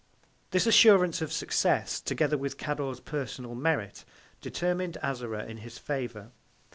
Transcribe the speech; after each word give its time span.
This 0.49 0.65
Assurance 0.65 1.21
of 1.21 1.31
Success, 1.31 2.01
together 2.01 2.35
with 2.35 2.57
Cador's 2.57 2.99
personal 2.99 3.53
Merit, 3.53 4.03
determin'd 4.41 4.97
Azora 5.03 5.45
in 5.45 5.57
his 5.57 5.77
Favour. 5.77 6.31